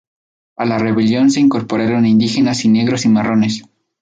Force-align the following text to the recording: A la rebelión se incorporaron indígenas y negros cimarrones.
A 0.55 0.65
la 0.65 0.79
rebelión 0.79 1.29
se 1.29 1.41
incorporaron 1.41 2.07
indígenas 2.07 2.65
y 2.65 2.69
negros 2.69 3.03
cimarrones. 3.03 3.61